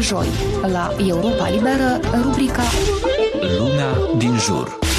[0.00, 0.26] joi,
[0.72, 2.62] la Europa Liberă, rubrica
[3.58, 4.89] Lumea din jur.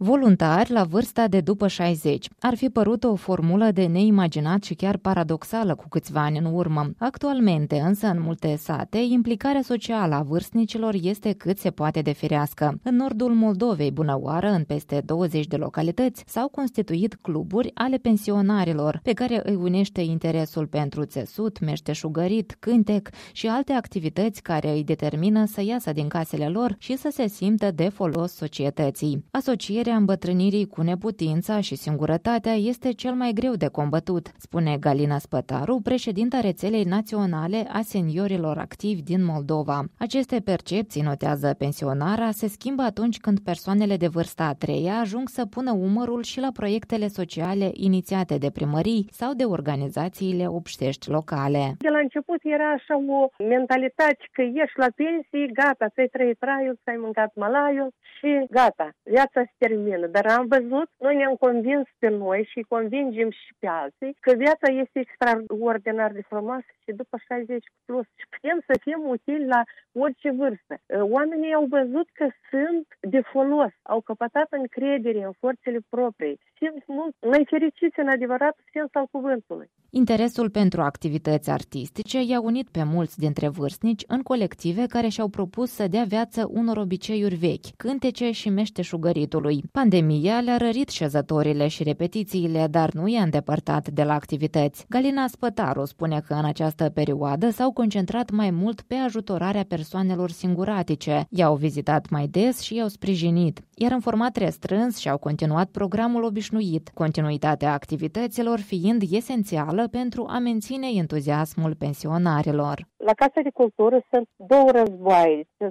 [0.00, 4.96] Voluntar la vârsta de după 60 ar fi părut o formulă de neimaginat și chiar
[4.96, 6.90] paradoxală cu câțiva ani în urmă.
[6.98, 12.80] Actualmente, însă, în multe sate, implicarea socială a vârstnicilor este cât se poate de firească.
[12.82, 19.00] În nordul Moldovei, bună oară, în peste 20 de localități, s-au constituit cluburi ale pensionarilor,
[19.02, 25.44] pe care îi unește interesul pentru țesut, meșteșugărit, cântec și alte activități care îi determină
[25.44, 29.24] să iasă din casele lor și să se simtă de folos societății.
[29.30, 35.80] Asocierea îmbătrânirii cu neputința și singurătatea este cel mai greu de combătut, spune Galina Spătaru,
[35.82, 39.84] președinta rețelei naționale a seniorilor activi din Moldova.
[39.98, 45.46] Aceste percepții, notează pensionara, se schimbă atunci când persoanele de vârsta a treia ajung să
[45.46, 51.74] pună umărul și la proiectele sociale inițiate de primării sau de organizațiile obștești locale.
[51.78, 56.78] De la început era așa o mentalitate că ești la pensie, gata, ți-ai trăit traiul,
[56.82, 60.06] ți-ai mâncat malaiul și gata, viața se termină termină.
[60.06, 64.68] Dar am văzut, noi ne-am convins pe noi și convingem și pe alții că viața
[64.82, 69.62] este extraordinar de frumoasă și după 60 plus și putem să fim utili la
[70.04, 70.74] orice vârstă.
[71.16, 77.14] Oamenii au văzut că sunt de folos, au căpătat încredere în forțele proprii, simt mult
[77.32, 79.70] mai fericiți în adevărat sens al cuvântului.
[79.90, 85.70] Interesul pentru activități artistice i-a unit pe mulți dintre vârstnici în colective care și-au propus
[85.70, 89.62] să dea viață unor obiceiuri vechi, cântece și meșteșugăritului.
[89.72, 94.84] Pandemia le-a rărit șezătorile și repetițiile, dar nu i-a îndepărtat de la activități.
[94.88, 101.26] Galina Spătaru spune că în această perioadă s-au concentrat mai mult pe ajutorarea persoanelor singuratice,
[101.30, 106.88] i-au vizitat mai des și i-au sprijinit, iar în format restrâns și-au continuat programul obișnuit,
[106.94, 112.86] continuitatea activităților fiind esențială pentru a menține entuziasmul pensionarilor.
[112.96, 115.70] La Casa de Cultură sunt două războaie de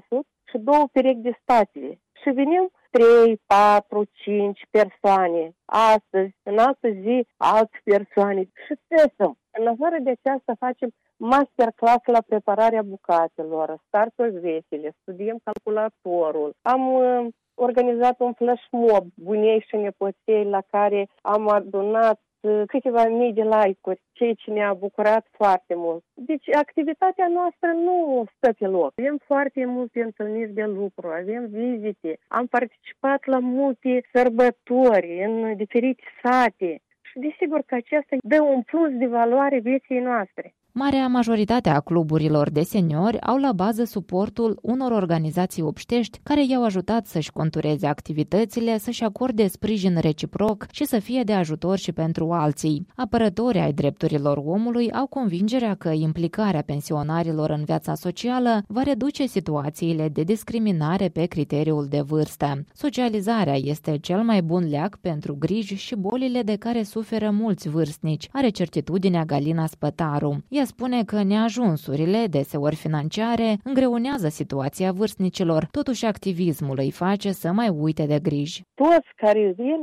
[0.49, 5.55] și două perechi de spații și venim 3, 4, 5 persoane.
[5.65, 8.41] Astăzi, în altă zi, alte persoane.
[8.65, 9.37] Și testăm.
[9.51, 16.55] În afară de aceasta facem masterclass la prepararea bucatelor, starturi vesele, studiem calculatorul.
[16.61, 22.19] Am uh, organizat un flash mob bunei și nepoței la care am adunat
[22.67, 26.03] câteva mii de like-uri, ceea ce ne-a bucurat foarte mult.
[26.13, 28.93] Deci activitatea noastră nu stă pe loc.
[28.95, 36.03] Avem foarte multe întâlniri de lucru, avem vizite, am participat la multe sărbători în diferite
[36.23, 40.53] sate și desigur că aceasta dă un plus de valoare vieții noastre.
[40.79, 46.63] Marea majoritate a cluburilor de seniori au la bază suportul unor organizații obștești care i-au
[46.63, 52.31] ajutat să-și contureze activitățile, să-și acorde sprijin reciproc și să fie de ajutor și pentru
[52.31, 52.85] alții.
[52.95, 60.09] Apărătorii ai drepturilor omului au convingerea că implicarea pensionarilor în viața socială va reduce situațiile
[60.09, 62.65] de discriminare pe criteriul de vârstă.
[62.73, 68.29] Socializarea este cel mai bun leac pentru griji și bolile de care suferă mulți vârstnici,
[68.31, 70.43] are certitudinea Galina Spătaru.
[70.47, 77.69] Ea spune că neajunsurile, deseori financiare, îngreunează situația vârstnicilor, totuși activismul îi face să mai
[77.69, 78.61] uite de griji.
[78.73, 79.79] Toți care vin,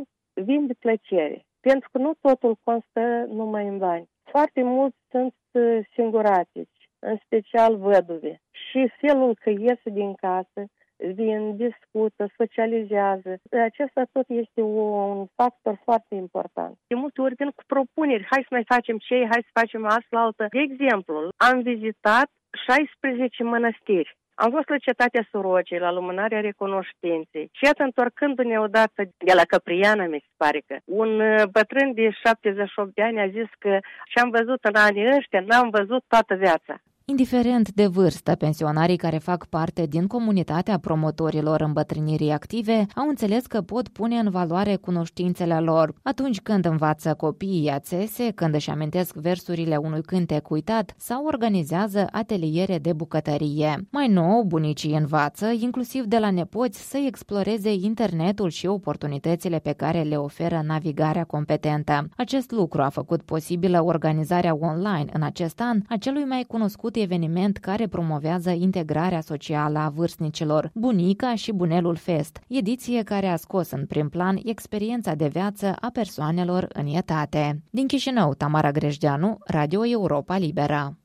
[0.48, 4.08] vin de plăcere, pentru că nu totul constă numai în bani.
[4.34, 8.34] Foarte mulți sunt uh, singuratici, în special văduve.
[8.50, 10.60] Și felul că iese din casă,
[10.97, 13.31] vin, discută, socializează.
[13.50, 16.78] Acesta tot este un factor foarte important.
[16.87, 20.19] De multe ori vin cu propuneri, hai să mai facem ce, hai să facem asta,
[20.19, 20.47] altă.
[20.50, 22.28] De exemplu, am vizitat
[22.66, 24.16] 16 mănăstiri.
[24.34, 27.49] Am fost la cetatea Sorocei, la lumânarea recunoștinței.
[27.53, 32.11] Și iată, întorcându-ne odată de la Căpriana, mi se pare că, un uh, bătrân de
[32.25, 36.75] 78 de ani a zis că și-am văzut în anii ăștia, n-am văzut toată viața.
[37.06, 43.60] Indiferent de vârstă, pensionarii care fac parte din comunitatea promotorilor îmbătrânirii active au înțeles că
[43.60, 45.94] pot pune în valoare cunoștințele lor.
[46.03, 52.78] Atunci când învață copiii ațese, când își amintesc versurile unui cântec uitat sau organizează ateliere
[52.78, 53.87] de bucătărie.
[53.90, 60.02] Mai nou, bunicii învață, inclusiv de la nepoți, să exploreze internetul și oportunitățile pe care
[60.02, 62.08] le oferă navigarea competentă.
[62.17, 67.12] Acest lucru a făcut posibilă organizarea online în acest an a celui mai cunoscut făcut
[67.12, 73.70] eveniment care promovează integrarea socială a vârstnicilor, Bunica și Bunelul Fest, ediție care a scos
[73.70, 77.62] în prim plan experiența de viață a persoanelor în etate.
[77.70, 80.94] Din Chișinău, Tamara Grejdeanu, Radio Europa Libera.